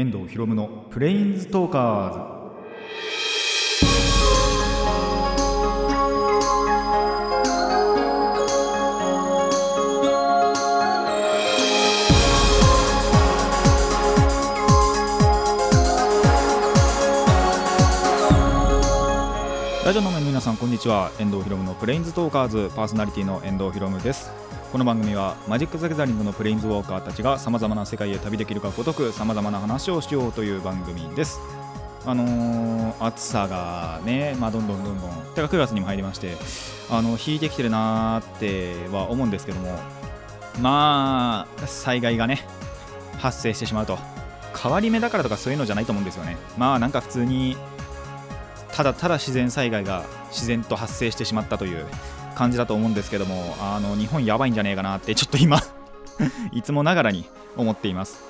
[0.00, 2.40] 遠藤博夢のプレインズトーカーズ。
[19.84, 21.10] ラジオの皆さんこんにちは。
[21.18, 22.70] 遠藤博夢のプレインズトーカーズ。
[22.74, 24.30] パーソナリティの遠藤博夢です。
[24.70, 31.40] この番組はマジック・ザ・ギャザリングのプレインズウォーカーたちがさまざまな世界へ旅できるかごとくさまざまな話をしようという番組です。
[32.06, 36.36] あのー、暑さがね、まあ、どんどんどんどんてか9月にも入りまして
[36.88, 39.76] あの引いてきてるなーっては思うんですけども
[40.62, 42.46] まあ災害がね
[43.18, 43.98] 発生してしまうと。
[44.56, 46.36] 変わり目だからとかそういうのじゃないと思うんですよね。
[46.56, 47.56] まあなんか普通に
[48.72, 51.86] ただただ自然災害が自然と発生してしまったという。
[52.34, 55.60] 感じだと思うんですけどもあの日本やばいんじゃねえかなってちょっと今
[56.52, 57.24] いつもながらに
[57.56, 58.20] 思っています。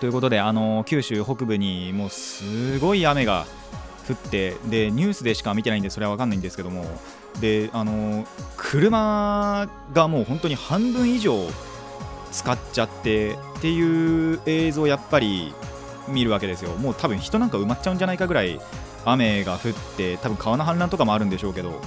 [0.00, 3.46] ということであの九州北部にもうすごい雨が
[4.08, 6.84] 降ってでニュースでしか見てないんでそれは分かんないんですけども
[7.40, 11.48] であの車がもう本当に半分以上
[12.32, 15.54] 使っちゃってっていう映像やっぱり
[16.08, 16.72] 見るわけですよ。
[16.72, 18.60] もう多分人なんか埋まっちゃうんじゃないかぐらい
[19.04, 21.80] 雨が降って多分川の氾濫とかもあるんでしょうけど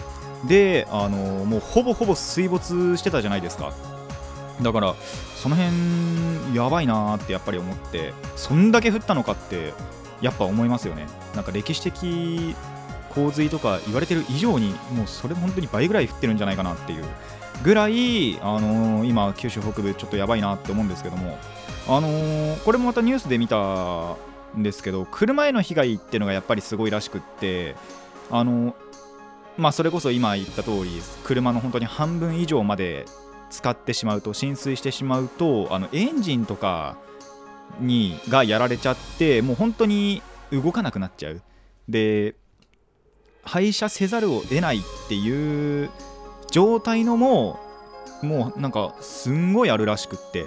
[0.46, 3.74] であのもうほぼほぼ水没してたじゃないですか。
[4.62, 4.96] だから
[5.36, 9.74] その辺やばいなーってやっぱり思ってそんだけ降ったのかって
[10.20, 11.06] やっぱ思いますよね。
[11.36, 12.56] なんか歴史的
[13.10, 17.06] 洪水とか言われてる以上にもうそれ本当に倍ぐらい降ってるんじゃないかなっていう
[17.64, 21.38] ぐらい、あのー、今九州北部ちょっとやばいなって思うんですけども。
[21.90, 24.18] あのー、これもまたニュースで見た
[24.58, 27.76] んですけど車への被害っていうのがやっぱりすごいらしくって
[28.30, 28.76] あの
[29.58, 33.06] まあ、それこそ今言った通り車の本当に半分以上まで
[33.50, 36.98] 使ってしまうと浸水してしまうとあのエンジンとか
[37.80, 41.42] にがやられちゃってもう本当に動かなくなっちゃう。
[41.90, 42.36] で
[43.44, 45.90] 廃車せざるを得ないっていう
[46.52, 47.60] 状態のも
[48.22, 50.46] もうなんかすんごいあるらしくって。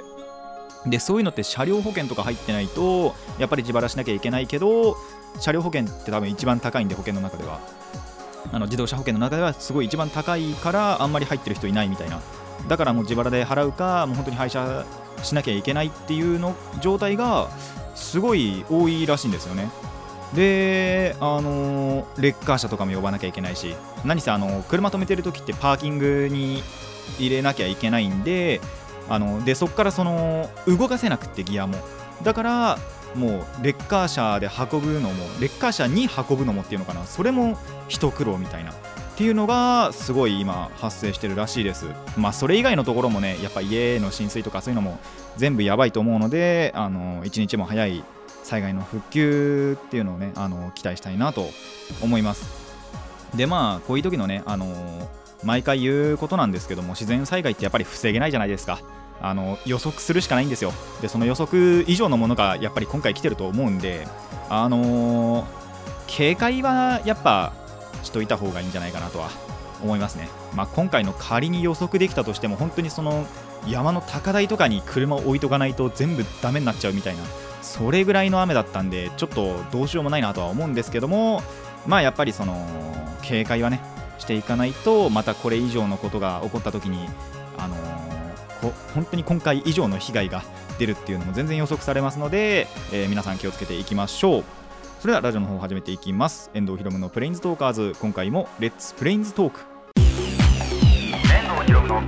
[0.87, 4.97] でそういうのって車両保険とか入ってないとやっぱり自腹しなきゃいけないけど
[5.39, 7.61] 車両保険って多分一番高いんで保険の中では。
[8.53, 12.21] あの自動車保険の中ではすごい一番高いからあんまり入ってる人いないみたいな。
[12.69, 14.85] だからもう自腹で払うかもう本当に廃車
[15.23, 17.49] しなきゃいけないっていうの状態が
[17.95, 19.71] すごい多いらしいんですよね。
[20.35, 23.75] であのレッカー車とかも呼ばなきゃいけないし
[24.05, 26.63] 何せあの車止めてる時ってパーキングに
[27.19, 28.61] 入れなきゃいけないんで
[29.09, 31.79] あのでそこからその動かせなくってギアも。
[32.23, 32.79] だから
[33.15, 33.29] も
[33.61, 37.05] うレッカー車で運ぶのもレッカー車に運ぶのもっていうのかな。
[37.05, 38.75] それも一苦労みたいなっ
[39.17, 41.87] ていうのがすごい今発生してるらしいです。
[42.17, 44.99] まあそれ以外のところもねやっぱ家の浸水とかそういうのも
[45.37, 48.05] 全部やばいと思うのであの一日も早い
[48.43, 51.51] 災害の復旧っていうのをねあの期待したいなと
[52.01, 52.71] 思います。
[53.35, 54.67] でまあこういう時のねあの
[55.45, 58.81] 毎回言うことなんですけども自然災害ってやっぱり防げないじゃないですか。
[59.23, 60.73] あの予測するしかないんですよ。
[61.01, 64.07] でその予測以上のものがやっぱり今回来てると思うんで
[64.49, 65.47] あのー、
[66.07, 67.53] 警戒はやっぱ
[68.03, 69.31] しといた方がいいんじゃないかなとは
[69.83, 73.27] 思いますね、まあ、今回の仮に予測できたとしても本当にその
[73.67, 77.23] 山の高台とかに車を置いとかないと全部ダメになっちゃうみたいな
[77.63, 81.43] それぐらいの雨だったんでちょっとどうしようもないなとは思うんですけども
[81.87, 82.67] まあやっぱりその
[83.23, 83.81] 警戒はね
[84.19, 87.07] していかないとまたこれ以上のことが起こった時に
[87.59, 87.90] あのー
[88.95, 90.43] 本当に今回以上の被害が
[90.79, 94.45] 出るっていうのも全然予測されますので、えー、皆さん気をつけていきましょう。
[95.01, 96.51] それではラジオの方を始めていきます。
[96.53, 97.95] 遠藤ひろむのプレインズトーカーズ。
[98.01, 99.61] 今回もレッツプレインズトーク。
[99.97, 100.05] 遠
[101.55, 102.03] 藤ひろむの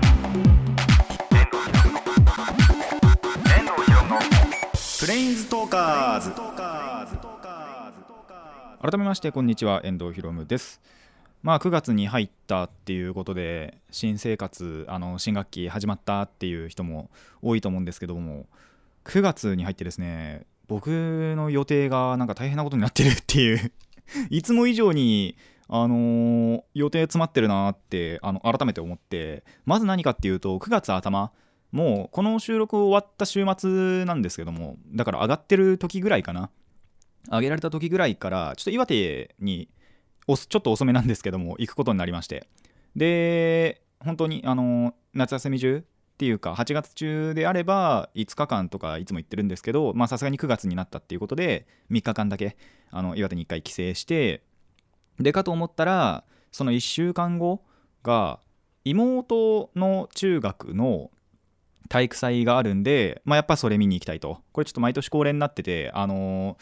[5.00, 6.32] プレインズトーカーズ。
[8.82, 9.80] 改めましてこんにちは。
[9.84, 10.80] 遠藤ひろむです。
[11.42, 17.10] まあ、9月に入ったっていうことで新生活あの新学期始まったっていう人も
[17.42, 18.46] 多いと思うんですけども
[19.04, 20.88] 9月に入ってですね僕
[21.36, 23.72] の予定がなんか大変なことになってるっていう
[24.30, 25.36] いつも以上に
[25.68, 31.32] あのー、予定詰まってるなってあの改めて思ってまず何かっていうと9月頭
[31.72, 36.50] もうこの収録終わった週末なんですけどもだから上がってる時ぐらいかな。
[37.30, 39.68] 上げられた時ぐらいからちょっと岩手に
[40.26, 42.46] ちょっと遅めなんですけども行くことになりまして。
[42.96, 52.56] で本当にあの夏休み中っていうか8月中であれば5日間とかいつも行ってるんですけどまあさすがに9月になったっていうことで3日間だけ
[52.90, 54.42] あの岩手に1回帰省して
[55.18, 57.62] でかと思ったらその1週間後
[58.02, 58.40] が
[58.84, 61.10] 妹の中学の
[61.88, 64.40] 体育祭があるんで、まあ、やっぱそれ見に行きたいと。
[64.52, 66.58] これちょっと毎年恒例になっててあのー、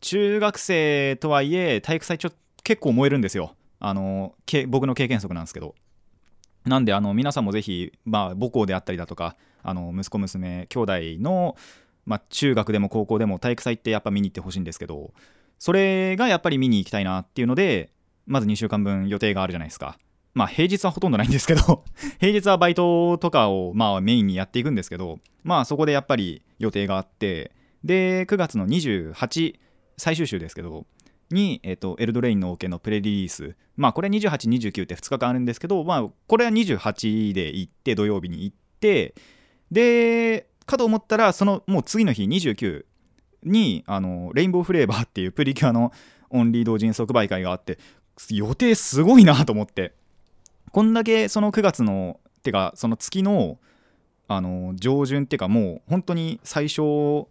[0.00, 3.54] 中学生とはいえ体育祭ちょっと結構燃えるんですよ。
[3.78, 5.76] あのー、僕の経験則なんですけど。
[6.64, 11.54] なんであの皆さんもぜひ、まあ、母校であったりだとかあの息子娘兄弟の、
[12.06, 15.12] まあ、中学でも高校でも体育祭ってやっぱ見に行ってほしいんですけど
[15.60, 17.92] それがやっぱり見に行きたいなっていうので
[18.26, 19.96] まず2週間分予定があるじゃないですか。
[20.34, 21.84] まあ平日はほとんどないんですけど
[22.18, 27.52] 平日はバイトとかをまあメインにやっていくんですけどまあそこでやっぱり予定があって
[27.84, 29.54] で9月の28
[29.96, 30.84] 最終週ですけど
[31.30, 33.56] に、えっと、エルドレインのオ、ケのプレリリース。
[33.76, 39.14] まあこれ28、29って2日間あるんですけどまあこれは28で行って土曜日に行って
[39.70, 42.84] でかと思ったらそのもう次の日29
[43.44, 45.92] にあのレインボーフレーバーっていうプリキュアの
[46.30, 47.78] オンリー同人即売会があって
[48.30, 49.92] 予定すごいなと思って。
[50.72, 53.58] こんだけその9月のてかその月の
[54.28, 57.26] あの上旬っていうかもう本当に最初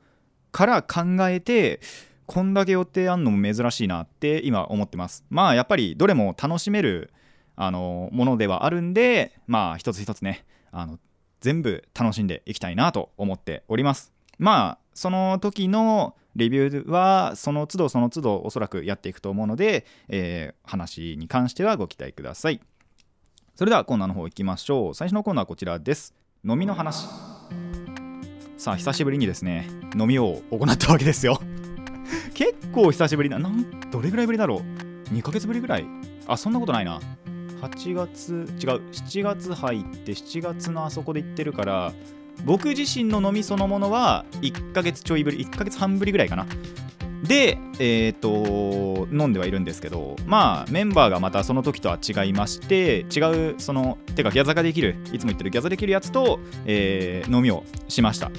[0.51, 1.81] から考えて
[2.25, 5.25] こんだけ予定あんのも珍しいなって今思ってます。
[5.29, 7.11] まあやっぱりどれも楽しめる
[7.55, 10.99] あのものではあるんでまあ一つ一つねあの
[11.41, 14.11] 全部楽しんでいきたいなと思っております。
[14.37, 22.59] まあその時のレビューはその都度その都度おそらくやっていくと思うので、えー、話に関してはご期待ください。
[23.55, 24.93] それではコーナーの方行きましょう。
[24.93, 26.13] 最初のコーナーはこちらです。
[26.43, 27.07] 飲みの話。
[28.57, 31.39] さあ久しぶりにですね飲みを行ったわけですよ。
[32.35, 35.87] 結構久しぶりななんどれぐらいぶりだろう？2ヶ月ぶりぐらい？
[36.27, 36.99] あそんなことないな。
[37.61, 38.81] 8月違う。
[38.91, 41.93] 7月入って7月のあそこで行ってるから
[42.43, 46.45] 僕自身の飲みそのものは1ヶ月ちょいぶり1ヶ月半ぶりぐらいかな。
[47.23, 58.29] で、えっ、ー、と、飲んではいるんですけど、まあ、メンバーがまたその時とは違いまして、違う、その、てか、ギャザができる、いつも言ってるギャザできるやつと、えー、飲みをしました。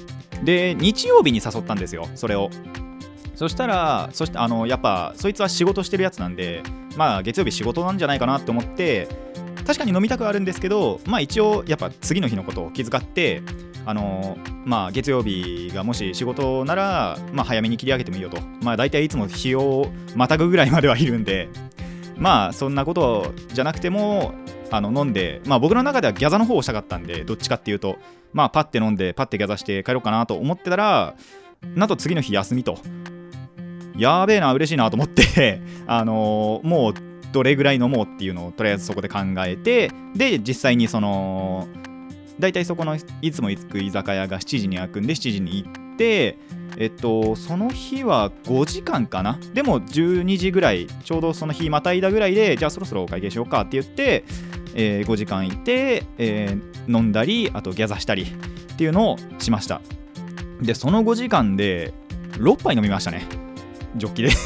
[0.45, 2.51] で、日曜日に誘ったんですよ、それを。
[3.37, 6.63] そしたら、そしてあのやっぱそいつは仕事してるやつなんで、
[6.97, 9.09] まあ月曜日仕事なんじゃないかなって思って、
[9.67, 13.43] 確かに飲みたくあるんですけど、まあ一応やっぱ次の日のことを気遣って、
[13.85, 19.87] あのまあ、月曜日がもし仕事なら、まあ、早めに切り上げてもいいよと、まあ、大体いつも日を
[20.17, 21.49] またぐぐらいまではいるんで、
[22.17, 24.35] まあ、そんなことじゃなくても、
[24.73, 27.97] あの飲んで、まあ、僕の中ではギャザの方をしたかったんで、どっちかっていうと、
[28.33, 31.15] まあ、パッて飲んで、パッてギャザして帰ろうかなと思ってたら、
[31.77, 32.79] なんと次の日休みと。
[33.99, 36.95] やべえな、嬉しいなと思って あのー、もう
[37.33, 41.69] どれぐらい飲もうっていうのをとりあえずそこで考えて、で、実際にその、
[42.39, 46.39] 大体そこのいつも行く居酒屋が7時に開くんで7時に行って
[46.77, 49.39] えっとその日は5時間かな？
[49.55, 54.25] でも12時ぐらいちょうどその日またいだぐらいでじゃあそろそろお会計しようかって言って、
[54.75, 59.81] えー、5時間いて、えー、飲んだりあとギャザしたりっていうのをしました。
[60.61, 61.95] でその5時間で
[62.33, 63.46] 6杯飲みましたね。
[63.97, 64.31] ジョッキで。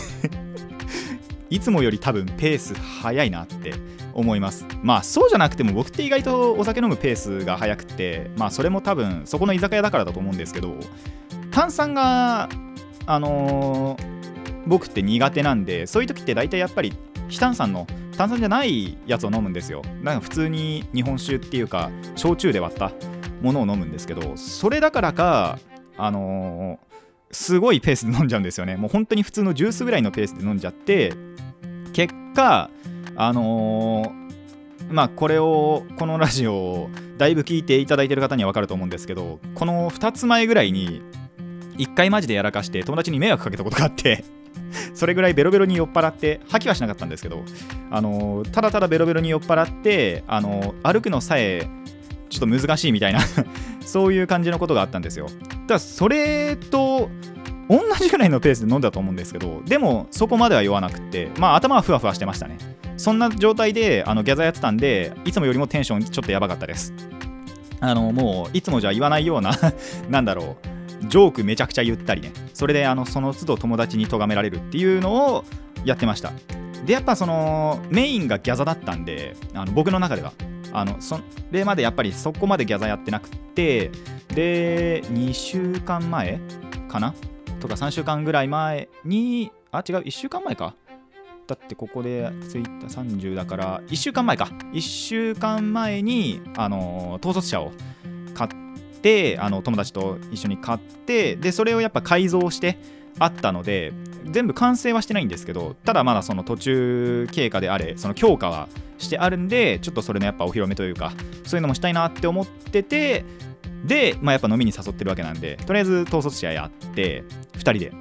[1.50, 3.75] いつもより多分ペース早いなって
[4.14, 4.67] 思います。
[4.82, 10.76] まあそうじゃなくても僕って意外とお酒飲むペースが速くてまあそれも多分そこの居酒屋だからだと思うんですけど
[11.50, 12.49] 炭酸が
[13.06, 16.93] あのー、僕って苦手なんでそういう時って大体やっぱり
[17.29, 17.87] 非炭酸の
[18.17, 19.82] 炭酸じゃないやつを飲むんですよ。
[20.03, 22.93] なんか普通に日本酒っていうか焼酎で割った
[23.43, 25.58] ものを飲むんですけどそれだからか
[25.96, 26.89] あのー
[27.31, 28.77] すごいペースで飲んじゃうんですよね。
[28.77, 31.13] もう本当に普通のジュースぐらいのペースで飲んじゃって
[31.93, 32.70] 結果
[33.17, 41.03] あのー、まあこれをこのラジオをだいぶ聞いていただいてる方には分かると思うんですけどこの2つ前ぐらいに
[41.77, 44.25] 1回マジでやらかして友達に迷惑かけたことがあって
[44.94, 47.44] それぐらいベロベロに酔っ払って吐きはしなかったんですけど
[47.91, 51.69] あのー、ただただベロベロに酔っ払ってあのー、歩くのさえ
[52.31, 53.20] ちょっと難しいみたいな。
[53.84, 55.27] そういう感じのことがあったんですよ。
[55.27, 57.10] だからそれと
[57.69, 62.56] 同じぐらいのペースで飲んだと思うんですけどでもそこまでは酔わなくてまあ頭はふわふわしてましたね。
[62.96, 66.94] そんな状態であのギャザーやってたんでいつもよりもテンションちょっとやばかったです。
[67.81, 69.53] あのもういつもじゃ言わないような
[70.08, 71.08] なんだろう。
[71.08, 72.32] ジョークめちゃくちゃ言ったりね。
[72.53, 75.44] それであのその都度友達に咎められるっていうのを
[75.84, 76.32] やってました。
[76.84, 80.32] でやっぱそのメインがギャザだったんであの僕の中では。
[80.72, 83.91] あのそれまでやっぱりそこまでギャザーやってなくて
[84.29, 86.41] で2週間前
[86.89, 87.15] かな？
[87.60, 90.74] とか3週間ぐらい前に、あ、違う、1週間前か？
[91.46, 97.72] だってここでツイッター30だから1週間前か1週間前にあの統率者を
[98.34, 98.50] 買っ
[99.00, 102.79] てあの友達と一緒に買ってでそれをやっぱ改造して
[103.20, 103.93] あったので
[104.24, 111.12] 全部完成はしてないんですけどただまだその途中経過であれその強化はしてあるんでちょっとそれのやっぱお披露目というか
[111.44, 113.24] そういうのもしたいなって思ってて
[113.84, 117.24] で、まあ、やっぱ飲みに誘ってるわけなんでとりあえず統率試合やって
[117.55, 117.93] 2人で。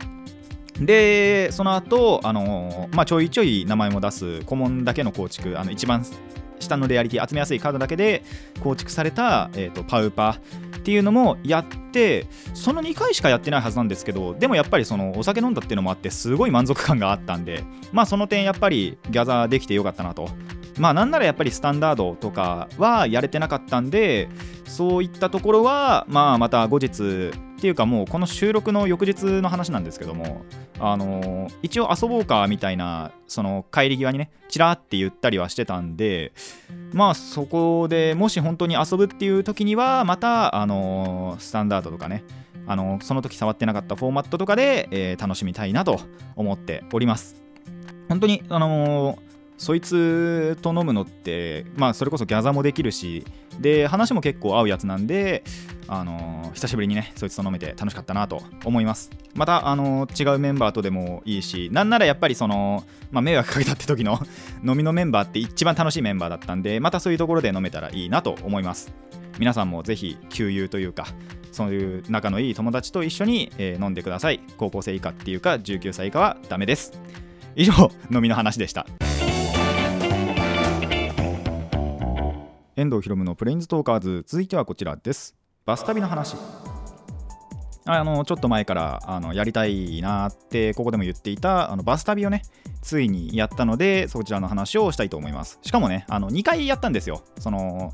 [0.79, 6.05] でその後あのー、まあちょいちょい名前も出す顧問だけの構築あの一番
[6.59, 8.23] 下のレアリティ集めやすいカードだけで
[8.61, 10.37] 構築された、えーと、パウパ
[10.77, 20.29] っていうのもやってその2回しかやってないはずなんですけどでもやっぱりそのお酒飲んだっていうのもあってすごい満足感があったんでまあその点やっぱりギャザーできてよかったなと。
[20.77, 24.29] まあなんならやっぱりスタンダードとかはやれてなかったんで
[24.65, 30.45] そういったところはまあまた後日っていうかもうこの収録の翌日の話なんですけども
[30.79, 36.31] あの、一応遊ぼうかみたいなその帰り際にねチラって言ったりはしてたんで
[36.93, 42.23] まあそこでもし本当に遊ぶっていう時にはまたあの、スタンダードとかね
[42.65, 45.99] あの、その時触ってなかったフォーマットとかで、え楽しみたいなと
[46.35, 47.35] 思っております。
[48.07, 49.19] 本当にあの
[49.57, 53.25] そいつと飲むのってまあそれこそギャザもできるし
[53.59, 55.43] で話も結構合うやつなんで
[55.89, 59.09] あの、久しぶりにねそいつと飲めて楽しかったなと思います。
[59.33, 64.19] また、あの、違うメンバーとでもいいしなんならやっぱりその、まあ、迷惑かけたって時の
[64.63, 68.93] 飲みのメンバーって一番楽しいメンバーだったんでまたそういうところで飲めたらいいなと思います。
[69.39, 71.07] 皆さんもぜひ給油というか
[71.51, 74.39] そういう仲のいい友達と一緒に、えー、飲んでください。
[74.57, 76.93] 高校生以下っていうか19歳以下はダメです。
[77.55, 78.85] 以上飲みの話でした。
[82.75, 84.23] 遠藤ひろむのプレインズトーカーズ。
[84.27, 85.38] 続いてはこちらです。
[85.69, 86.35] バス旅の話。
[87.85, 92.41] あのちょっと前からあのやりたいなってここでも言っていたあのバス旅をね
[92.81, 95.59] ついにやったのでそちらの話をしたいと思います。
[95.61, 97.21] しかもねあの2回やったんですよ。
[97.37, 97.93] その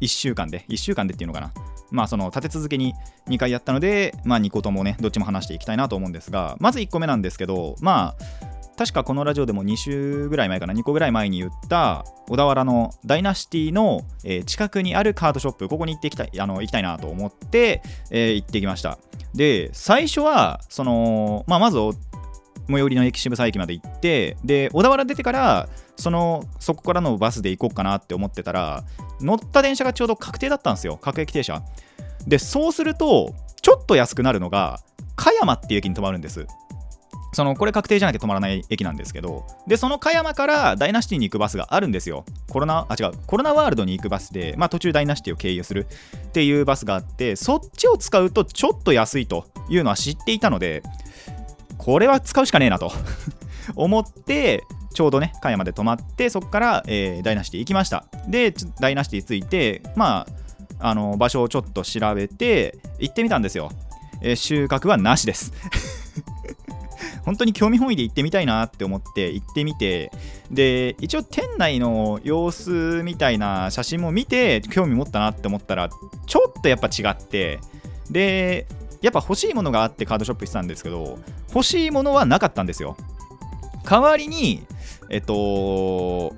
[0.00, 0.64] 1週間で。
[0.70, 1.52] 1週間でっていうのかな。
[1.90, 2.94] まあその立て続けに
[3.26, 8.47] 2回やったのでまあ2個ともねどっちも話していきたいなと思うんですがまず1個目なんですけどまあ
[8.78, 14.02] 確かこのラジオでも2週ぐらい前かな2個ぐらい前に言った小田原のダイナシティの、
[14.46, 18.98] 近くにあるカードショップここに行ってきたいあの行きたいなと思って、え、行ってきました。
[19.34, 21.78] で最初はその、まあ、まず
[22.68, 28.84] 最寄りの駅渋沢駅まで行ってで小田原出てからそのそこからのバスで行こうかなって思ってたら
[29.20, 31.62] 乗った電車がちょうど確定だったんですよ各駅停車。
[32.26, 34.80] でそうするとちょっと安くなるのが
[35.16, 36.46] 加山っていう駅に止まるんです。
[37.32, 42.24] そのこれ確定じゃなきゃ止まらない駅なんですけどでその加山からダイナシティに行くバスがあるんですよ。
[42.50, 43.12] コロナあ違う。
[43.26, 45.86] コロナワールドに行くバスで、まあ、途中ダイナシティを経由する。
[46.28, 50.82] っていうバスがあってそっちを使うとちょっと安いというのは知っていたので
[51.76, 52.92] これは使うしかねえなと
[53.74, 54.62] 思って
[54.94, 58.04] ちょうどね加山で止まってそこから、えー、ダイナシティ行きました。
[58.26, 60.26] でダイナシティ着いてま
[60.80, 63.72] ああの場所をちょっと調べて行ってみたんですよ、
[64.22, 65.52] えー、収穫はなしです。
[67.24, 70.10] 本当に興味本位で行ってみたいなって思って行ってみて
[70.50, 75.88] で一応店内の様子みたいな写真も見て興味持ったなって思ったら
[76.26, 77.60] ちょっとやっぱ違って
[78.10, 78.66] で
[79.00, 81.18] やっぱ欲しいものがあってカードショップしてたんですけど
[81.54, 82.96] 欲しいものはなかったんですよ。
[83.84, 84.64] 代わりに
[85.08, 86.34] えっと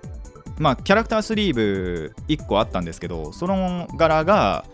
[0.59, 4.65] まあキャラクタースリーブ1個あったんですけどその柄が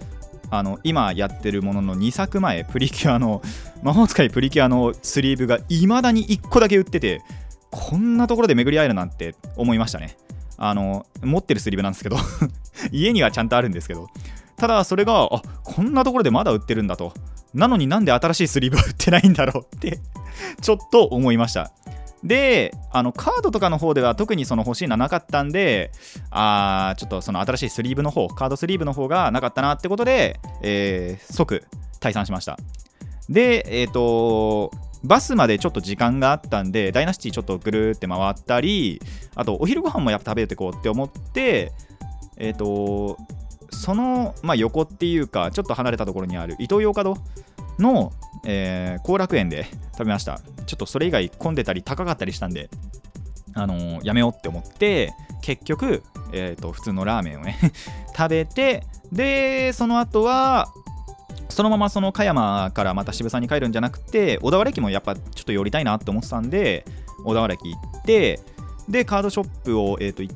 [0.51, 3.43] あの今やってるものの2作前プリキュアの
[3.83, 7.23] 魔法使いプリキュアのスリーブがいまだに1個だけ売ってて
[7.71, 10.17] こんなところで巡り合えるなんて思いましたね。
[10.59, 12.17] あの持ってるスリーブなんですけど
[12.91, 14.09] 家にはちゃんとあるんですけど
[14.57, 17.13] ただそれがあこんなところでまだ売ってるんだと。
[17.55, 19.99] なのになんで新しいスリーブは売ってないんだろうって
[20.61, 21.73] ちょっと思いました。
[22.27, 25.93] であのカードとかの方では特にその欲しいのはなかったんで
[26.31, 31.65] あちょっとその新しいスリーブの方カードスリーブの方がなかったなってことで、えー、即
[32.01, 32.59] 退散しました。
[33.29, 34.71] でえっ、ー、と
[35.05, 39.01] バスまでちょっと時間があったんでダイナシティちょっとぐるって回ったり
[39.35, 41.73] あとお昼ご飯もやっぱ食べてこうって思って
[42.37, 43.17] えっ、ー、と
[43.71, 47.17] その、まあ、横っていうかちょっと離れたところにあるイトーヨーカド
[47.79, 48.13] の
[48.47, 50.41] 後、えー、楽園で食べました。
[50.67, 52.69] ちょっとそれ以外混んでたり高かったりしたんで
[53.55, 57.57] あのー、やめようって思って結局、えーと、普通のラーメンをね
[58.17, 60.69] 食べてでその後は
[61.49, 66.85] そのままその加山からまた渋沢に帰るんじゃなくて小田原駅もやっぱちょっと寄りたいなって思ってたんで
[67.25, 68.41] 小田原駅行って
[68.89, 70.31] でカードショップを、えーと、1、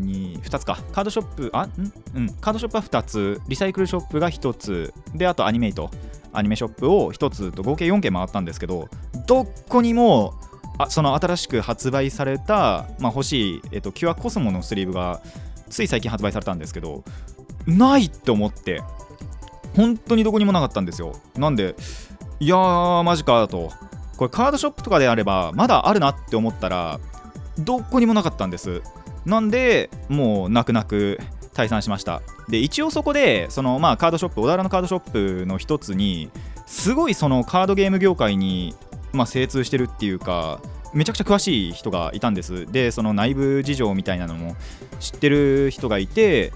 [0.00, 0.78] 2、2つか。
[0.92, 1.92] カードショップ、あん？
[2.14, 5.90] うん、カードショップは2つ、リサイクルショップが1つ、で、あとアニメイト、
[6.36, 8.88] アニメショップを1つと合計4件回ったんですけど、
[9.26, 10.34] どこにも、
[10.78, 15.22] あその新しく発売された、まあ、欲しい、えーと、キュアコスモのスリーブが、
[15.68, 17.02] つい最近発売されたんですけど、
[17.66, 18.82] ないって思って、
[19.74, 21.14] 本当にどこにもなかったんですよ。
[21.36, 21.74] なんで、
[22.40, 23.70] いやー、マジかと。
[24.16, 27.00] これカードショップとかであれば、まだあるなって思ったら、
[27.58, 28.82] どこにもなかったんです
[29.24, 31.18] なんでもう泣く泣く
[31.56, 32.22] 退散しました。
[32.48, 36.30] で一応そこでそのまあカードショップ小田原のカードショップの一つに
[36.66, 38.74] すごいそのカードゲーム業界に
[39.12, 40.60] まあ精通してるっていうか
[40.92, 42.66] めちゃくちゃ詳しい人がいたんです。
[42.70, 44.56] でその内部事情みたいなのも
[45.00, 46.52] 知ってる人がいて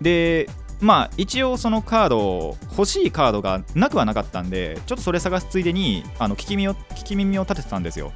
[0.00, 0.48] で
[0.80, 8.12] まあ一応そのカード欲しいカードがなくはなかったんでちょっとそれ探すついでにあの聞き耳を聞き耳を立ててたんですよ。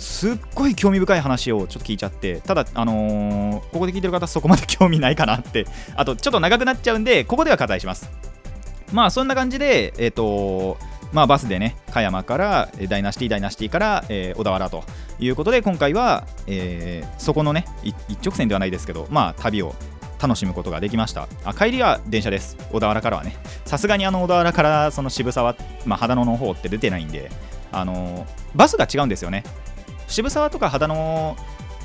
[0.00, 5.66] すっごい興味深い話をちょっと聞いちゃってただあのー、ここで聞いてる方そこまで興味ないかなって。
[5.94, 8.10] あとちょっと長くなっちゃうんでここでは割愛します。
[8.92, 10.78] まあそんな感じでえっ、ー、と
[11.12, 14.84] まあ、バスでね、加山からダイナシティ、ダイナシティから、えー、小田原と
[15.18, 19.74] いうことで、今回は、えー、そこのね、一直線ではないですけど、まあ、旅を
[20.22, 21.26] 楽しむことができました。
[21.44, 22.56] あ帰りは電車です。
[22.70, 23.34] 小田原からはね。
[23.64, 27.30] さすがにあの小田原からその渋沢、まあ、秦野の方って出てないんで
[27.72, 29.44] あのバスが違うんですよね。
[30.10, 31.36] 渋沢とか秦野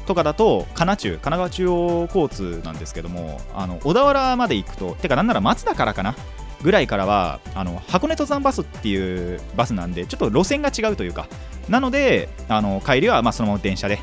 [0.06, 6.16] とかだと神奈中神奈川中央交通なんですけどもあの小田原まで行くとてかなんなら松田からかな
[6.62, 11.28] ぐらいからはあの箱根登山バスっていうバスなんでちょっと路線が違うというか
[11.70, 14.00] なのであの帰りはまそのまま電車で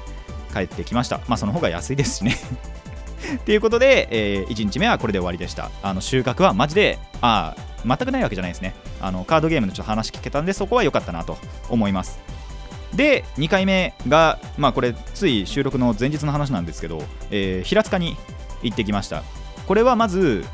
[0.52, 2.36] 帰ってきましたまあその方が安いですしね。
[3.46, 5.70] ということで、えー、1日目はこれで終わりでした。
[5.82, 7.54] あの収穫はマジであ
[7.86, 8.74] 全くないわけじゃないですね。
[9.00, 11.38] あのカードゲームのちょっと話聞けたんでそこは良かったなと
[11.68, 12.18] 思います。
[12.94, 18.16] で2回目がまあこれつい収録の前日の話なんですけど、えー、平塚に
[18.62, 19.22] 行ってきました。
[19.66, 20.44] これはまず、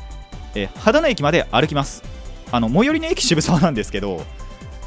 [0.55, 2.03] えー、秦野駅まで歩きます。
[2.51, 4.23] あの最寄りの駅渋沢なんですけど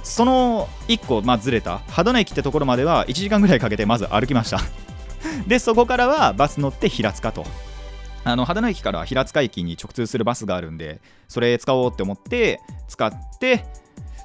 [0.03, 4.61] その1個、まあ、ずれた秦野駅ってところまでは1時間ぐらいかけてまず歩きました。
[5.47, 7.45] でそこからはバス乗って平塚と。
[8.25, 13.65] あの秦野駅から平塚駅に直通するバスがあるんでそれ使おうって思って使って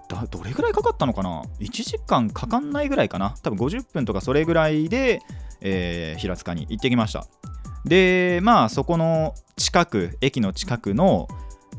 [0.07, 3.35] どれぐらいかかったのかな？1時間かかんないぐらいかな？
[3.43, 5.21] 多分50分とかそれぐらいで、
[5.61, 7.27] えー、平塚に行ってきました。
[7.85, 11.27] でまあそこの近く駅の近くの、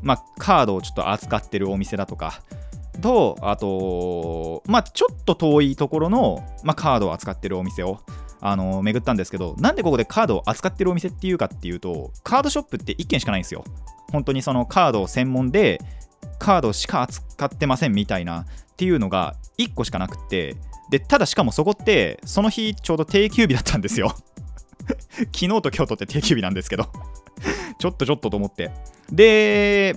[0.01, 2.41] まあ、カードをちょっと扱ってるお店だとか
[3.01, 7.99] とあとまあちょっと遠いところの、まあ、カードを扱ってるお店を
[8.41, 13.63] あの巡ったんですけどなんでここでカードを扱ってるお店っていうかっていうとカードショップって1軒しかないんですよ。
[14.11, 15.79] 本当にそのカード専門で
[16.39, 18.45] カードしか扱ってませんみたいなっ
[18.77, 20.55] ていうのが1個しかなくって
[20.89, 24.15] でただしかもそこってその日ちょうど定休日だったんですよ。
[25.35, 26.89] 昨日と今日とって定休日なんですけど。
[27.77, 28.71] ちょっとちょっとと思って。
[29.11, 29.95] で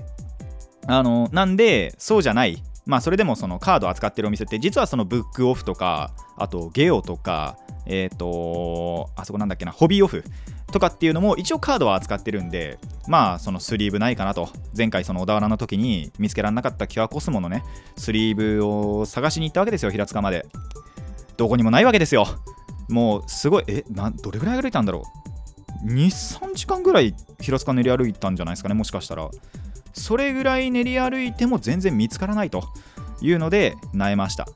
[0.87, 2.63] あのなんでそうじゃない。
[2.85, 10.25] まあそれでもそのカード扱ってるお店って実はそのブックオフとかあとゲオとかえっ、ー、とあそこなんだっけなホビーオフ
[10.73, 14.49] とかっていうのも一応カードは扱ってるんでまあそのスリーブないかなと。
[14.77, 17.63] 前回その小田原の時に見つけられなかったキュアコスモのね
[17.97, 20.47] スリーブを探しに行ったわけですよ平塚まで。
[21.37, 22.27] どこにもないわけですよ。
[22.89, 25.03] もうすごいえなどれぐらい歩いたんだろ
[25.85, 25.87] う。
[25.87, 29.29] 23時間ぐらい平塚練り歩いたんじゃないですかねもしかしたら。
[29.93, 32.65] それぐらい練り歩いても全然見つからないと
[33.21, 34.47] いうので萎えました。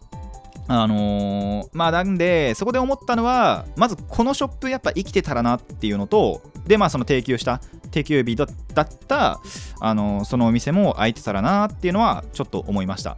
[0.68, 7.60] あのー、まあなんでそこで思ったのはまずこのショップやっぱ生きてたらなっていうのとでまあその提供した
[7.92, 9.40] 定休日だった
[9.80, 13.16] あのー、そのお店も開いてたらなっていうのはちょっと思いました。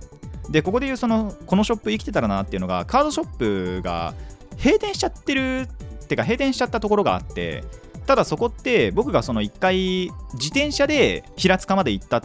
[0.50, 4.14] でここでいうそのこのショップ生きてたらなっていうのがカードショップが
[4.56, 5.68] 閉店しちゃってる
[6.04, 7.64] ってか閉店しちゃったところがあって
[8.08, 12.22] ただそこって僕がその1回自転車で平塚まで行った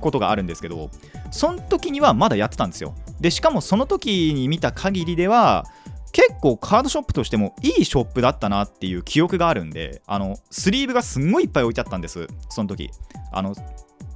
[0.00, 0.88] ことがあるんですけど
[1.30, 2.94] その時にはまだやってたんですよ。
[3.20, 5.66] でしかもその時に見た限りでは
[6.12, 12.90] 結構カードショップとしてもいいショップだったなっていう記憶があるんであのスリーブがすんごいいっぱい置いてあったんですその時。
[13.30, 13.54] あの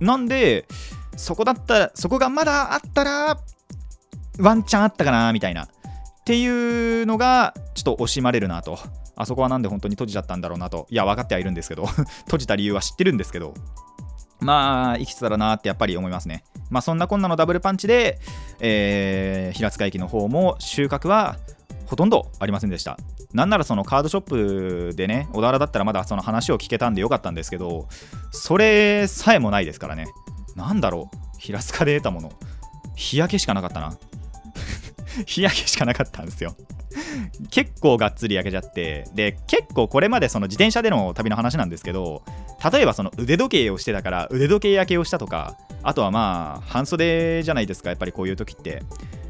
[0.00, 0.66] なんで
[1.18, 3.38] そこだったらそこがまだあったら
[4.38, 5.64] ワンチャンあったかなみたいな。
[5.64, 8.78] っていうのがちょっと惜しまれるなと。
[9.16, 11.86] あそこはなんで本当に閉じちゃったんだろうなといや分かってはいるんですけど
[12.24, 13.54] 閉じた理由は知ってるんですけど
[14.40, 18.18] まあ生きてたらなってやっぱり思いますねまあ、そんなこんなのダブルパンチで、
[18.58, 21.36] えー、平塚駅の方も収穫は
[21.84, 22.96] ほとんどありませんでした。
[23.34, 24.22] なんならそのカードショッ
[24.90, 27.88] プでね、小田原だったらまだその話を聞けたんでよかったんですけど、
[28.30, 30.06] それさえもないですからね。
[30.56, 32.32] なんだろう、平塚で得たもの。
[32.96, 33.98] 日焼けしかなかったな。
[35.26, 36.56] 日焼けしかなかったんですよ。
[37.50, 42.22] 結構がっつり焼けちゃってで結構これまでその自転車での旅の話なんですけど
[42.72, 48.82] 例えばその腕時計をしてたから腕時計焼けをしたとかあとはまあ半袖じゃないですかやっぱりこういう時って。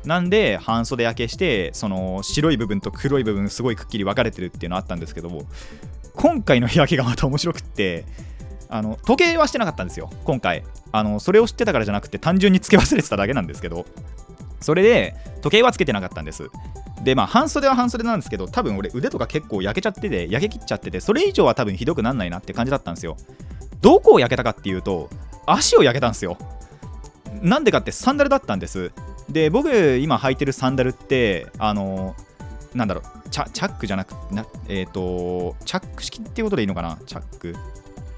[0.05, 5.43] なんで半袖焼けしてその白い部分と黒い部分すごいくっきり分かれてるっていうのあったんですけども
[6.15, 8.05] 今回の日焼けがまた面白くって
[8.69, 10.65] あの時計はしてなかったんですよ今回。
[10.95, 13.87] あのそれを知ってたからじゃなくて単純につけ忘れてただけなんですけど。
[14.63, 16.51] それで時計はつけてなかったんです。
[17.03, 23.17] でまあ半袖は半袖なんですけど多分俺腕とか結構焼けちゃってて焼けきっちゃっててそれ以上は多分ひどくなんないなって感じだったんですよ。
[23.81, 25.11] どこを焼けたかっていうと
[25.47, 26.39] 足を焼けたんですよ。
[27.41, 28.93] なんでかってサンダルだったんです。
[29.29, 32.15] で僕今履いてるサンダルってあの
[32.75, 36.99] なんだろうチャチャックじゃなくなえっ、ー、とチャック式っていうことでいいのかな？
[37.07, 37.57] チャック。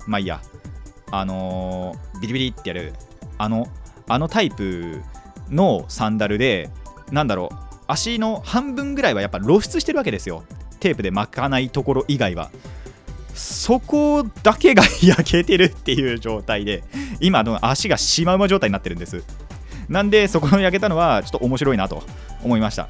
[0.07, 0.42] まあいいや。
[1.11, 2.92] あのー、ビリビリってやる。
[3.38, 3.68] あの
[4.09, 5.00] あのタイプ
[5.50, 6.70] のサンダルで
[7.11, 10.44] なんだろう足の半分ぐらいはやっぱ露出してるわけですよ。
[10.80, 12.50] テープで巻かないところ以外は。
[13.35, 16.85] そこだけが焼けてるっていう状態で
[17.20, 19.24] 今の足がシマウマ状態になってるんです。
[19.88, 22.02] なんでそこの焼けたのはちょっと面白いなと
[22.42, 22.88] 思いました。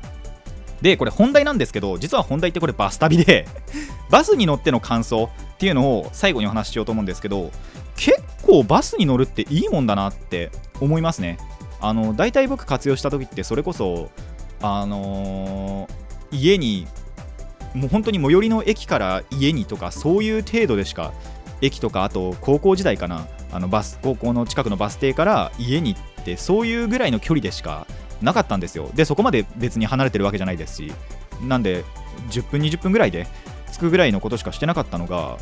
[0.83, 3.49] でこれ本題なんですけど実は本題ってこれバス旅で
[4.11, 7.51] バスに乗っての感想っていうのを最後にお話ししようと思うんですけど
[7.97, 11.39] 結構バスに乗るっていいもんだなって思いますね。
[11.85, 14.11] あの大体僕活用した時ってそれこそ
[14.63, 16.87] あのー、家に
[17.75, 21.13] もう本当に最寄りの駅から家にとかそういう程度でしか
[21.61, 27.87] 駅とかあと高校時代かなあのバス高校の近くのバス停から家にってそういうぐらいの距離でしか
[28.23, 28.91] なかったんですよ。
[28.95, 30.93] でそこまで別に離れてるわけじゃないですし
[31.43, 31.85] なんで
[32.31, 33.27] 10分20分ぐらいで
[33.71, 35.37] 着くぐらいのことしかしてなかったのが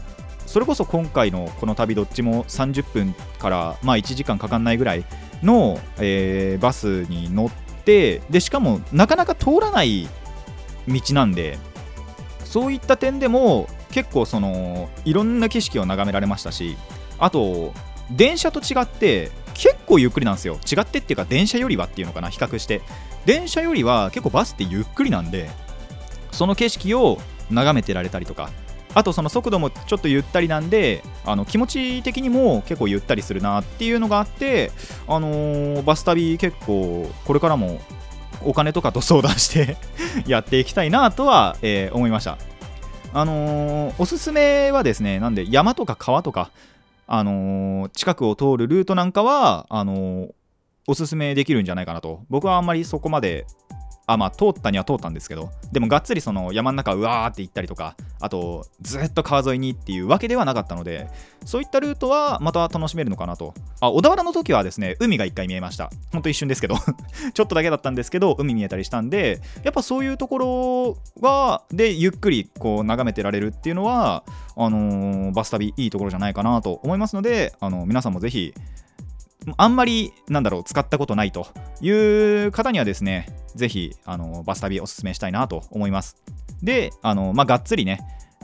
[0.46, 5.05] それこそ今回のこの旅どっちも30分からまあ1時間かかんないぐらい
[5.42, 7.50] の、えー、バスに乗っ
[7.85, 10.09] てでしかもなかなか通らない
[10.88, 11.59] 道なんで
[12.44, 16.76] そういった点でも結構そのいろんな景色を眺められましたし
[17.18, 17.72] あと
[18.11, 20.59] 電車と違って結構ゆっくりなんですよ。
[20.70, 22.81] 違ってっていうか電車よりはっていうのかな比較して。
[23.24, 25.48] 電車よりは結構バスってゆっくりなんで
[26.33, 27.18] その景色を
[27.50, 28.50] 眺めてられたりとか
[28.94, 34.70] あとその速度もちょっとゆったりなんであの気持ち的にも結構ゆったりするなっていうのがあって
[35.07, 37.81] あのー、バス旅結構これからも
[38.44, 39.76] お金とかと相談して
[40.26, 42.38] やっていきたいなとは、えー、思いました。
[43.14, 46.50] あのー、おすすめはですねなんで山とか川とか
[47.14, 50.28] あの、近くを通るルートなんかはあの、
[50.88, 52.22] おすすめできるんじゃないかなと。
[52.31, 53.46] 僕はあんまりそこまで
[54.06, 61.08] あまあ通ったには通ったんですけどでもがっつりその山の中うわーって行ったりとかあとずっと川沿いにっていうわけではなかったので
[61.44, 63.54] そういったルートはまた楽しめるのかなと。
[63.80, 65.90] あ小田原の時はですね海が1回見えました。
[66.12, 66.76] ほんと一瞬ですけど
[67.34, 74.24] ちょっとだけだったんですけど海見えたりしたんでやっぱそういうところはでゆっくりこう眺めてられるっていうのは
[74.56, 78.54] あのー、バス旅いいところじゃないかなと思いますのであの皆さんもぜひ
[79.57, 81.46] あんまりなんだろう使ったことないと
[81.81, 86.16] いう方にはですねぜひあのバス旅おすすめしたいなと思います。
[86.62, 88.00] であのまあがっつりね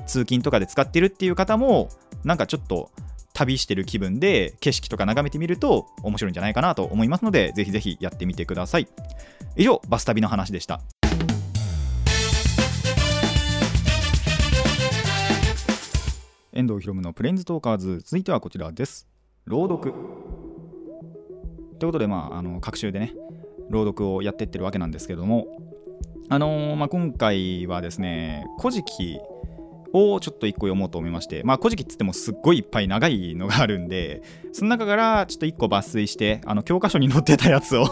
[0.06, 1.88] 通勤とかで使ってるっていう方も
[2.24, 2.90] なんかちょっと
[3.32, 8.88] 旅してる気分で景色とか眺めてみると面白いんじゃないかなと思いますのでぜひぜひやってみてください。
[9.56, 10.80] 以上バス旅の話でした。
[16.52, 18.00] 遠藤ひろむのプレインズトーカーズ。
[18.00, 19.06] 続いてはこちらです。
[19.44, 19.94] 朗読。
[21.78, 23.14] ということで、まあ、あの各週でね、
[23.70, 25.46] 朗読をやってってるわけなんですけども、
[26.28, 29.18] あのー、まあ、今回はですね、古事記
[29.92, 37.86] をちょっと1個読もうと思いまして、まあ、古事記っつってもすっごいいっぱい長いのがあるんで、その中からちょっと1個抜粋して、あの教科書に載ってたやつを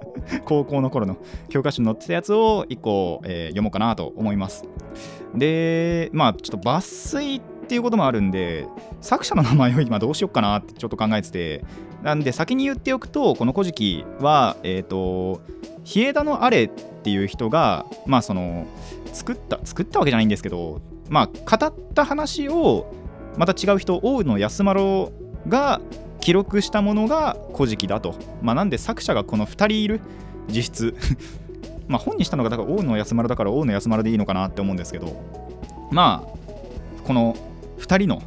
[0.44, 1.16] 高校の頃の
[1.48, 4.64] 教科書に載ってたやつを1個、えー、読もうかなと思います。
[5.34, 8.66] で、まあ、ちょっと抜粋ってていうこともあるんで、
[9.00, 11.64] 作者の名前を今どうしよっかなってちょっと考えてて、
[12.02, 15.40] なんで先に言っておくとこの「古事記は」えっ、ー、と
[15.84, 18.66] 日枝のアレっていう人がまあその
[19.12, 22.92] 作った作ったわけじゃないんですけどまあ語った話を
[23.36, 25.08] また違う人大野安丸
[25.46, 25.80] が
[26.20, 28.14] 記録したものが「古事記」だと。
[28.42, 30.00] まあ、なんで作者がこの2人いる
[30.48, 30.96] 実質
[31.86, 35.22] まあ本にしたのがだから大野安丸だから大野安丸でいいのかなって思うんですけど
[35.90, 36.40] まあ
[37.06, 37.36] この
[37.80, 38.22] 2人の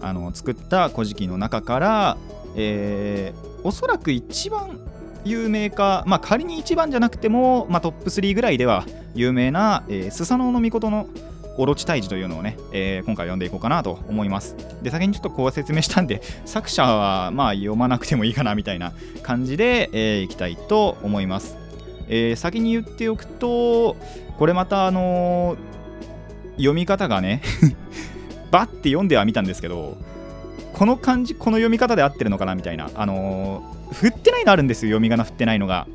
[0.00, 2.16] あの作った「古事記」の中から
[2.56, 4.78] えー、おそらく一番
[5.24, 11.08] 有名か、まあ、仮に一番じゃなくても、まあ、トップ3ぐらいでは有名な、えー、スサノオノミコトの
[11.56, 14.56] オロチ退治というのをね、えー、今回読んでいこうかなと思います。
[14.82, 21.56] で、先にちょっとこう説明したんで、 作者はまあ読まなくてもいいかなみたいな感じで、えー、いきたいと思います。
[22.08, 23.96] えー、先に言っておくと、
[24.36, 25.56] これまたあのー、
[26.56, 27.40] 読み方がね
[28.54, 29.98] バッて読んではみたんですけど、
[30.74, 35.88] この漢字この読み方で合ってるのかなみたいなあのー、振ってないのあるんですよ読み仮名振ってないのが。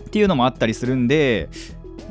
[0.00, 1.48] っていうのもあったりするんで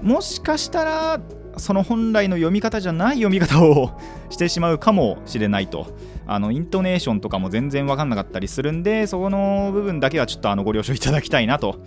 [0.02, 1.22] もしかしたら
[1.56, 3.92] その本来の読み方じゃない読み方を
[4.30, 5.88] してしまうかもしれないと。
[6.26, 11.80] あのイントネーションとかも全然分かんなかったりするんでそこの部分だけはちょっとあのご了承いただきたいなと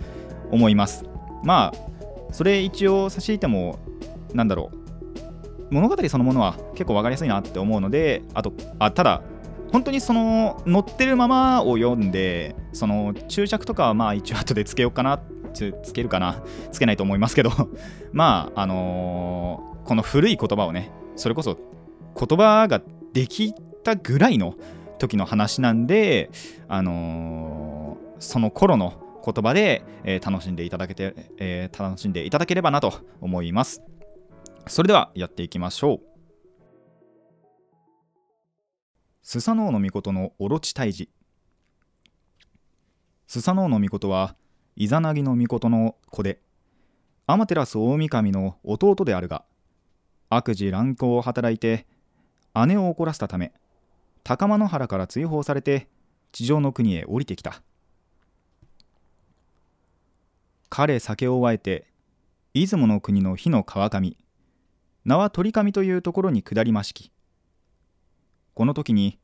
[0.51, 1.05] 思います。
[1.43, 1.87] まあ
[2.31, 3.79] それ一応差し引いても
[4.35, 4.86] なんだろう
[5.69, 9.21] 物語そのものは結構分かりやすいなって思うのであとあただ
[9.71, 15.19] 本当にその載ってるままを読んでその注釈とかはまあ一応後でつけようかな
[15.53, 17.51] つつけるかなつけないと思いますけど
[18.13, 21.57] まああのー、この古い言葉をねそれこそ
[22.17, 22.81] 言葉が
[23.13, 23.53] でき
[23.83, 24.55] たぐらいの
[24.99, 26.29] 時の話なんで
[26.67, 28.93] あのー、その頃の
[29.25, 33.81] 言葉で、えー、楽しんでいただけて、えー、楽しんでいただければなと思います。
[34.69, 36.01] それではやっていきましょう。
[39.21, 41.09] スサノオノミコトのオロチ退治。
[43.27, 44.35] スサノオノミコトは
[44.75, 46.39] イザナギのミコトの子で
[47.25, 49.43] アマテラス大神の弟であるが
[50.29, 51.85] 悪事乱行を働いて
[52.67, 53.51] 姉を怒らせたため
[54.23, 55.89] 高間野原から追放されて
[56.31, 57.61] 地上の国へ降りてきた。
[60.69, 61.87] 彼酒をわえて
[62.53, 64.17] 出雲の国の火の川上
[65.07, 67.13] 名は鳥上というところに下りましき。
[68.53, 69.17] この時に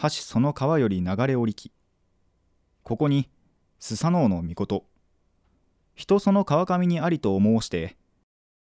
[0.00, 1.72] 橋その川より流れ降りき。
[2.84, 3.28] ここに
[3.78, 4.54] スサノオの御
[5.94, 7.98] 人その川上にありと申して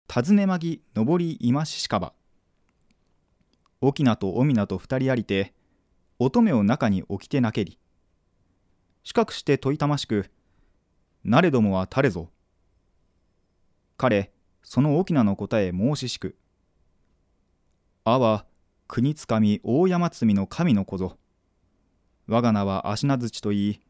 [0.08, 2.14] 尋ねまぎ登り今ししかば。
[3.80, 5.54] 沖縄とみなと二人ありて
[6.18, 7.78] 乙女を中に置きてなけり。
[9.04, 10.32] 四角して問いたましく
[11.24, 12.32] なれどもは誰ぞ。
[13.96, 14.32] 彼、
[14.64, 16.36] その沖縄の答え申ししく。
[18.10, 18.46] あは、
[18.88, 21.18] 国つかみ大山積みの神の子ぞ。
[22.26, 23.82] 我が名は足名槌といい、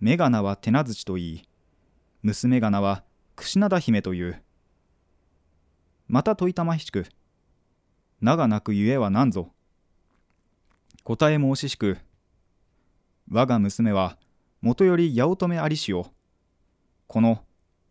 [0.00, 1.42] 目が名は手名槌といい、
[2.20, 3.04] 娘が名は
[3.36, 4.42] 櫛灘姫という。
[6.08, 7.06] また問いたましく。
[8.20, 9.48] 名がなくゆえは何ぞ。
[11.02, 11.96] 答え申ししく。
[13.30, 14.18] 我が娘は、
[14.60, 16.12] もとより八乙女ありしよ。
[17.06, 17.42] この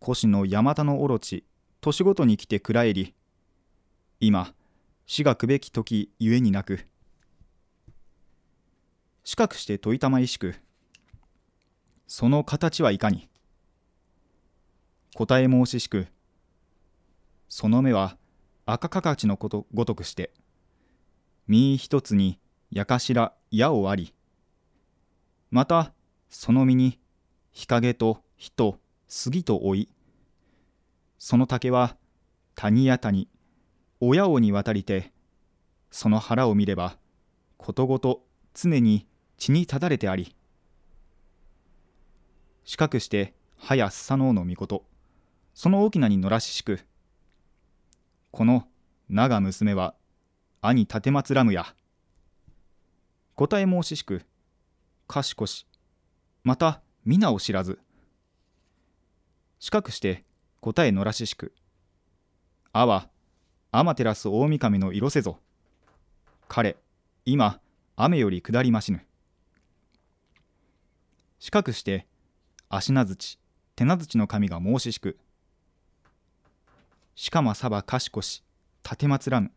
[0.08, 1.46] 越の山田のオロチ
[1.82, 3.16] 年ごとに来て暗えり
[4.20, 4.54] 今
[5.06, 6.86] 死がくべき時ゆえになく。
[9.24, 10.56] 四角して問いたまいしく
[12.08, 13.30] その形はいかに。
[15.16, 16.08] 答え申ししく
[17.48, 18.18] その目は
[18.66, 20.32] 赤かかちのことごとくして
[21.48, 22.40] 身一つに
[22.72, 24.16] やかしら矢をあり
[25.52, 25.94] また
[26.30, 27.00] その身に
[27.52, 29.90] 日陰と火と杉と追い
[31.20, 31.96] その竹は
[32.56, 33.30] 谷や谷
[34.08, 35.12] 親王に渡りて
[35.92, 36.98] その腹を見れば
[37.58, 40.36] ことごと常に血にただれてあり
[42.66, 44.86] 四角してはやすさのうのみこと
[45.54, 46.80] その大きなに野良ししく
[48.32, 48.68] この
[49.10, 49.96] 長娘は
[50.62, 51.66] 兄立松らむや
[53.36, 54.24] 答え申ししく
[55.08, 55.68] かしこし
[56.44, 57.80] また皆を知らず
[59.60, 60.26] 四角して
[60.60, 61.54] 答えのらししく。
[62.74, 63.08] あは、
[63.76, 65.40] アマテラス大神の色せぞ。
[66.48, 66.78] 彼、
[67.26, 67.60] 今、
[67.96, 69.04] 雨より下りましぬ。
[71.40, 72.06] 四角して、
[72.70, 73.40] 足名槌、
[73.76, 75.18] 手名槌の神が申ししく。
[77.16, 78.44] しかまさばかしこし、
[78.84, 79.50] 立てまつらぬ。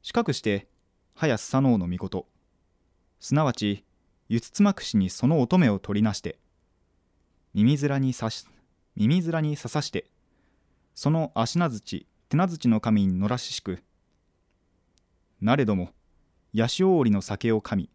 [0.00, 0.68] 四角して、
[1.16, 2.28] はやすさのうのみこと。
[3.18, 3.84] すなわち、
[4.28, 6.38] ゆつつまくしにその乙女を取りなして、
[7.54, 8.46] 耳面に刺し
[8.94, 10.06] 耳面に刺さして
[10.94, 13.82] その足名槌手名槌の神に野良ししく
[15.40, 15.90] なれども
[16.56, 17.90] 八潮織の酒を噛み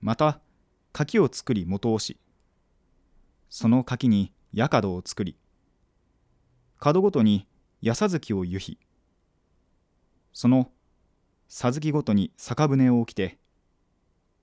[0.00, 0.40] また
[0.90, 2.18] 柿を作り元押し
[3.48, 5.36] その柿にやかどを作り
[6.80, 7.46] 角ごとに
[7.80, 8.80] やさずきをゆひ
[10.32, 10.72] その
[11.46, 13.38] さずきごとに酒舟を起きて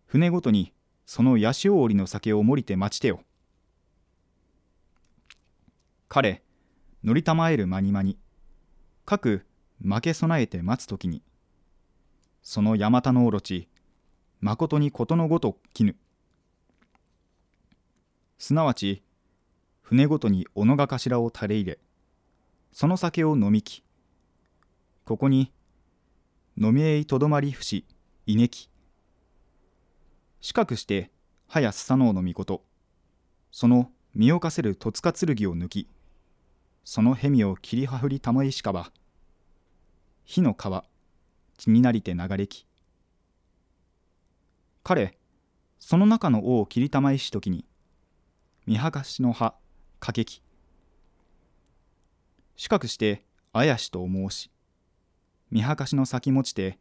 [0.05, 0.71] 船ごとに
[1.05, 3.19] その八潮織の酒を盛りて待ちてよ。
[6.07, 6.41] 彼
[7.03, 8.17] 乗りたまえる間に間に
[9.05, 9.45] 各
[9.81, 11.21] 負け備えて待つ時に
[12.41, 13.67] その山田のオロチ
[14.39, 15.95] まことにことのごと絹
[18.37, 19.03] すなわち
[19.81, 21.79] 船ごとに小野が頭を垂れ入れ
[22.71, 23.83] その酒を飲みき
[25.05, 25.51] ここに
[26.57, 27.85] 飲みえいとどまり伏し
[28.25, 28.69] いねき。
[30.39, 31.09] 四角して
[31.47, 32.63] 早すさのうのみこと
[33.51, 35.87] その身をかせる戸塚剣を抜き
[36.83, 38.91] その蛇を切りはふりたまいしかば。
[40.25, 40.85] 火の川
[41.57, 42.65] 血になりて流れき。
[44.83, 45.17] 彼
[45.79, 47.65] その中の王を切りたまいしときに
[48.65, 49.55] 見はがしの葉
[49.99, 50.41] かけき。
[52.57, 54.51] 四角してあやしと申し
[55.51, 56.79] 見はかしの先持ちて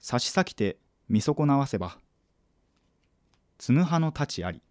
[0.00, 1.98] 差し裂きて見損なわせば。
[3.56, 4.62] つむはの太ちあり。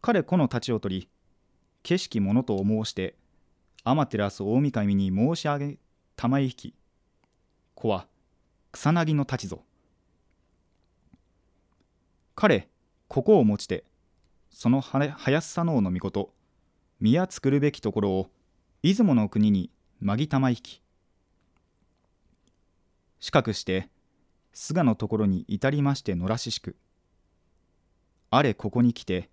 [0.00, 1.08] 彼この太ちを取り
[1.82, 3.14] 景色ものと申して
[3.84, 5.78] 天照大神に申し上げ
[6.16, 6.74] 玉引き
[7.74, 8.06] 子は
[8.72, 9.62] 草薙の立ちぞ
[12.34, 12.68] 彼
[13.08, 13.84] ここを持ちて
[14.50, 16.30] その林佐能の御
[17.00, 18.30] 宮作るべきところを
[18.82, 20.82] 出雲の国にまぎたま行き
[23.20, 23.88] 四角して
[24.52, 26.76] 菅のところに至りまして野良ししく
[28.30, 29.30] あれここに来て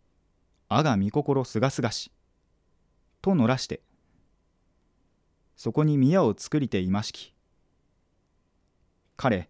[0.70, 2.12] あが御心すがすがし
[3.28, 3.82] と野良して
[5.58, 7.34] そこに宮を作りていましき。
[9.18, 9.50] 彼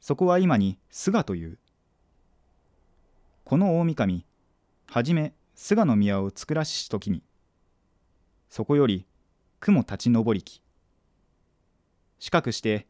[0.00, 1.58] そこは今に菅という。
[3.44, 4.24] この大御神
[4.86, 7.22] はじめ菅の宮を作らしし時に
[8.48, 9.06] そこより
[9.60, 10.62] 雲立ち上りき。
[12.18, 12.86] 四角して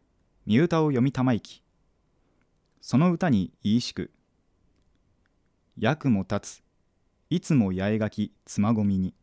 [0.47, 1.65] 身歌を読みたまいき。
[2.81, 4.13] その歌に言いしく
[5.77, 6.63] 役も立つ
[7.29, 9.18] いつも八重垣つまごみに。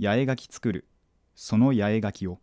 [0.00, 0.86] 八重垣作る。
[1.34, 2.38] その八重垣を。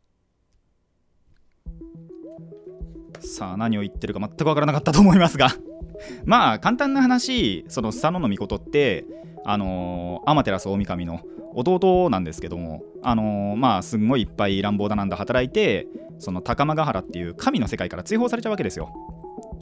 [3.21, 5.47] さあ何を言ってるか全く分からなかったと思いますが。
[6.25, 9.05] まあ簡単な話その佐野の御事って
[9.45, 11.21] あのー、天照大神の
[11.53, 15.87] 弟なんですけどもあのー、まあすんごいいっぱい乱暴だなんだ働いて
[16.19, 18.91] その高間ヶ原っていう神の世界から追放されちゃうわけですよ。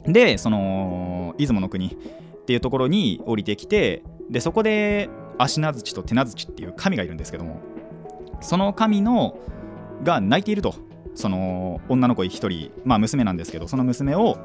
[0.04, 7.73] でその出雲の国っていうところに降りてきてでそこで足名槌と手名槌っていう神がいるんですけども。
[8.44, 9.38] その神の
[10.02, 10.74] が泣いていると。
[11.16, 14.36] その女の子一人まあ娘なんですけどその娘を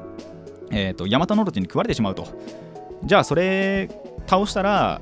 [0.70, 2.28] えーと、大和のロチに食われてしまうと。
[3.04, 3.90] じゃあそれ
[4.26, 5.00] 倒したら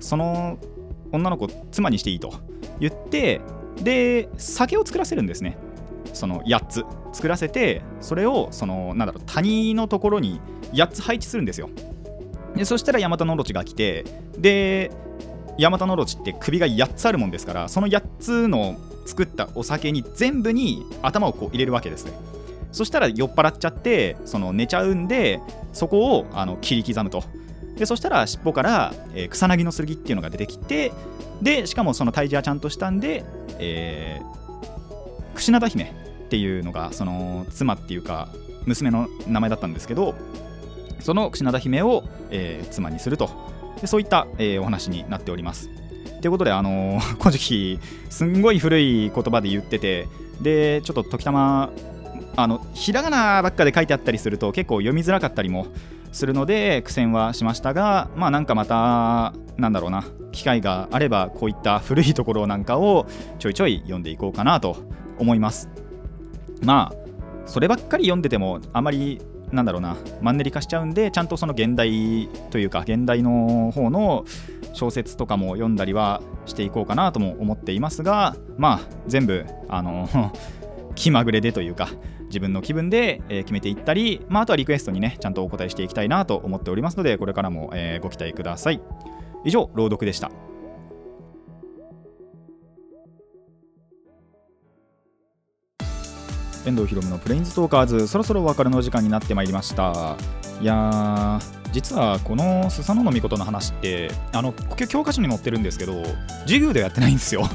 [0.00, 0.58] その
[1.12, 2.32] 女の子妻にしていいと。
[2.80, 3.40] 言って
[3.76, 5.56] で酒を作らせるんですね。
[6.12, 6.84] その8つ。
[7.12, 10.40] 作らせてそれをそのなんだろう谷のところに
[10.72, 11.70] 8つ配置するんですよ。
[12.56, 14.04] でそしたらヤマタノロチが来て
[14.36, 14.90] で
[15.58, 22.12] ヤマタノロチって首が8つあるもんですからその8つの作ったお酒に全部に頭をこう入れるわけですね。
[22.72, 25.40] そしたら酔っ払っちゃってその寝ちゃうんで
[25.72, 27.22] そこをあの切り刻むと。
[27.76, 30.92] でそしたら尻尾から、えー、草薙の剣っていうのが出てきて
[31.42, 33.24] でしかもその退治はちゃんとしたんで、
[33.58, 38.28] えー、櫛灘姫っていうのがその妻っていうか
[38.66, 40.14] 娘の名前だったんですけど
[41.00, 43.53] その櫛灘姫を、えー、妻にすると。
[43.80, 45.70] でそういった、えー、お話になっております。
[46.20, 50.08] ということで、あのー、古事記すんごい古い言葉で言ってて
[50.40, 51.70] でちょっと時たま
[52.36, 55.66] あのひらがなばっかで書いてあったりすると結構読みづらかったりも
[56.12, 63.06] するので苦戦はしましたがまあなんかまたなんだろうな機会があればこういった古いところなんかを
[63.38, 64.76] ちょいちょい読んでいこうかなと
[65.18, 65.68] 思います。
[66.62, 67.04] まあ
[67.46, 69.20] そればっかり読んでてもあまり
[69.54, 74.24] なんだろうなマンネリ化しちゃうんでちゃんとその現代というか現代の方の
[74.72, 80.08] 小説とかも読んだりはしていこうかなとも思っていますがまあ全部あの
[80.94, 81.88] 気まぐれでというか
[82.26, 88.80] 自分の気分で、え決めていったり、まあ、あとはリクエストにねちゃんとお答えしていきたいなと思っておりますのでこれからも、えご期待ください。
[89.44, 90.32] 以上朗読でした。
[96.66, 98.06] 遠藤ひろむのプレインズトーカーズ。
[98.06, 100.16] そろそろお別れの時間になってまいりました。
[100.60, 101.40] いや
[101.72, 106.04] 実はこのスサノノミコトの話ってあの教科書に載ってるんですけど
[106.42, 107.48] 授業ではやってないんですよ。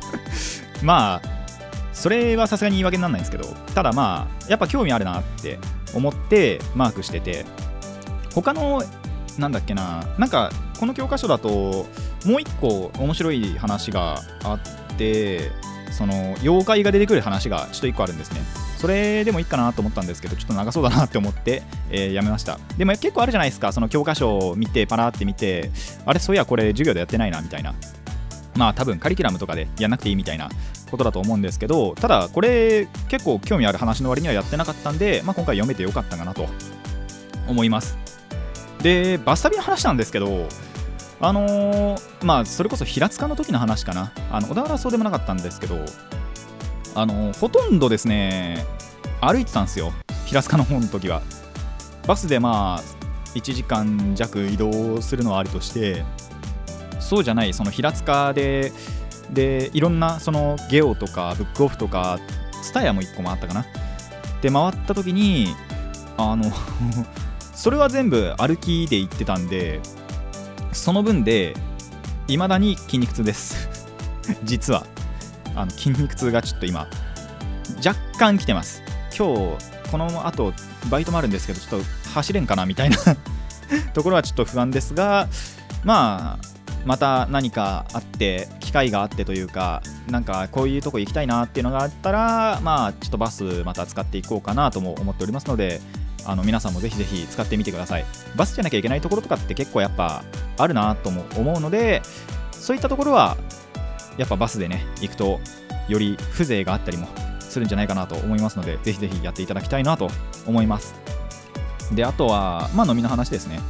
[0.82, 1.22] まあ
[1.92, 5.58] それはさすがに言い訳にならないんですけどただまあやっぱ興味あるなって
[5.94, 7.44] 思ってマークしてて
[8.34, 8.82] 他の
[9.38, 10.50] なんだっけななんか
[10.80, 11.86] この教科書だと
[12.24, 15.52] もう一個面白い話があって
[15.92, 18.40] その妖怪が出てくる話がちょっと1個あるんですね。
[18.78, 22.58] それでもいいかなと思ったんですけどちょっと長そうだなって思って、えー、やめました。
[22.76, 23.72] でも結構あるじゃないですか。
[23.72, 25.70] その教科書を見てパラって見て
[26.04, 27.74] あれそういやこれ授業でやってないなみたいな。
[28.56, 30.50] まあ多分カリキュラムとかでやんなくていいみたいな
[30.90, 36.46] ことだと思うんですけどただこれ結構興味ある話の割にはやってなかったんで、まあ、今回読めてよかったかなと
[37.48, 37.96] 思います。
[38.82, 40.48] でバス旅の話なんですけど
[41.24, 44.12] あのー、まあそれこそ平塚の時の話かな。
[44.30, 45.76] あの小田原はそうでもなかったんですけど
[46.96, 48.66] あのー、ほとんどですね
[49.20, 49.92] 歩いてたんですよ。
[50.26, 51.22] 平塚の方の時は。
[52.08, 52.82] バスでまあ
[53.36, 56.04] 1時間弱移動するのはありとして
[56.98, 58.72] そうじゃないその平塚で
[59.30, 62.18] でいろんなそのゲオとかブックオフとか
[62.64, 63.64] ツタヤも1個もあったかな。
[64.40, 65.54] で回った時に
[66.16, 66.50] あの
[67.54, 69.80] それは全部歩きで行ってたんで
[70.72, 71.54] その分で
[72.26, 73.68] 未だに筋肉痛です。
[74.44, 74.86] 実は。
[75.54, 76.88] あの筋肉痛がちょっと今
[77.84, 78.82] 若干来てます。
[79.16, 80.54] 今日この後
[80.90, 82.96] バイトもあるんですけどちょっと走れんかなみたいな。
[83.92, 85.28] ところはちょっと不安ですが
[85.84, 86.46] まあ
[86.84, 95.80] また何かあって機会があってというかなんかこういうとこ行きたいなっていうのがあったらまあちょっとバスまた使っていこうかなとも思っておりますので
[96.24, 98.04] あの皆さんもぜひぜひ使ってみてください。
[98.36, 100.22] バスじゃなきゃいけないところとかって結構やっぱ
[100.56, 102.02] あるなとも思うので
[102.52, 103.36] そういったところは
[104.16, 105.40] やっぱバスでね行くと
[105.88, 107.08] より風情があったりも
[107.40, 110.08] するんじゃないかなと思いますのでぜひぜひやっていただきたいなと
[110.46, 110.94] 思います。
[111.92, 113.60] であとはまあ飲みの話ですね。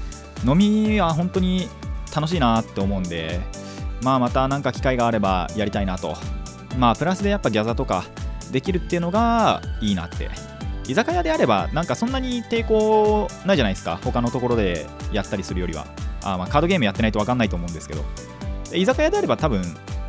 [0.46, 1.68] 飲みは本当に
[2.14, 3.40] 楽しいなって思うんで
[4.02, 6.16] まあまた何か機会があればやりたいなと。
[6.78, 8.04] まあプラスでやっぱギャザとか
[8.50, 10.30] できるっていうのがいいなって。
[10.88, 14.00] 居酒屋であればなんかそんなに抵抗ないじゃないですか。
[14.02, 15.86] 他のところでやったりするよりは。
[16.22, 18.04] あまあカードゲームやってないと分かんないと思うんですけど。
[18.74, 19.62] 居酒屋であれば多分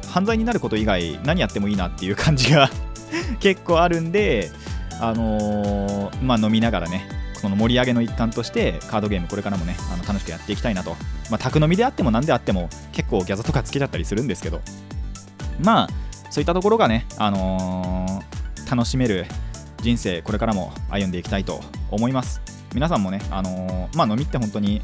[0.09, 2.69] 犯罪になること以外何やってもいいなっていう感じが
[3.39, 4.51] 結構あるんで
[4.99, 10.95] あのー、まあ飲みながらねその盛り上げの一環としてカードゲームこれからもねあの楽しくやっていきたいなと。
[11.29, 14.61] まあ宅飲みであっても何であっても結構ギャザとかつけちゃったりするんですけど。
[15.59, 15.89] まあ
[16.29, 19.25] そういったところがね、あのー、楽しめる
[19.81, 21.59] 人生これからも歩んでいきたいと
[21.91, 22.41] 思います。
[22.73, 24.81] 皆さんもね、あのー、まあ、飲みって本当に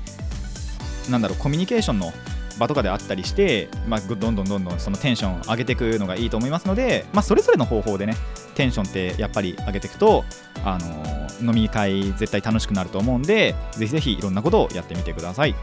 [1.09, 2.13] なんだろうコミュニケーションの
[2.57, 8.15] 場とかであったりして、まあ、どんどんどんどんそのテンション上げていくのがいいと思いますので、まあ、それぞれの方法でね
[8.55, 10.25] テンションってやっぱり上げていくと、
[10.63, 15.55] あのー、飲み会絶対楽しくなると思うんでぜひぜひいろんなことをやってみてください。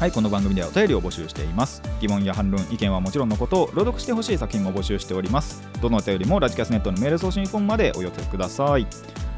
[0.00, 1.82] はいこの番組ではお便りを募集しています。
[2.00, 5.62] 疑問や反論意見はもちろんのこと朗読してほしい作品も募集しております。
[5.82, 8.86] どのお便りもラジキャスネットのメール送信フォームまでお寄せください。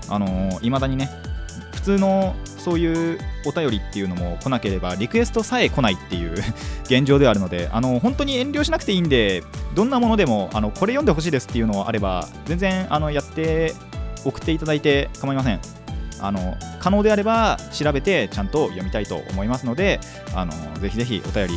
[0.08, 1.10] あのー、未だにね
[1.74, 6.34] 普通のそういうお便りっていうのも来なければリクエストさえ来ないっていう
[6.84, 9.42] 現状ではあるのであの本当に遠慮しなくていいんで
[9.74, 13.74] どんなものでもあのこれ読んでほしいですっていうのがあれば全然あのやって
[14.24, 15.60] 送っていただいて構いません。
[16.20, 19.98] あの可能であれば調べてちゃんと読みたいと思いますので
[20.36, 21.54] あのぜひぜひお便り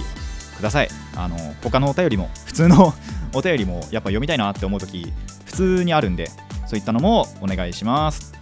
[0.57, 0.89] ください。
[1.15, 2.93] あの他のお便りも 普通の
[3.33, 5.13] お便りもやっぱ読みたいなって思う時
[5.45, 6.31] 普通にあるんで
[6.65, 8.34] そういったのもお願いします。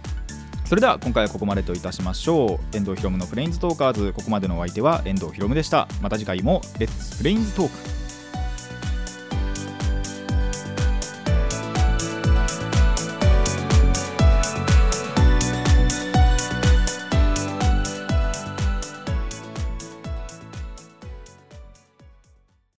[0.64, 2.76] それでは今回はここまでといたしましょう。
[2.76, 4.12] 遠藤ひろむのプレインズトーカーズ。
[4.14, 5.88] ここまでのお相手は遠藤ひろむでした。
[6.00, 8.03] また次回もレッツプレインズトーク。